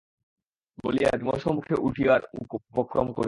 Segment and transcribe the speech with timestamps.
[0.83, 2.21] বলিয়া বিমর্ষমুখে উঠিবার
[2.69, 3.19] উপক্রম করিল।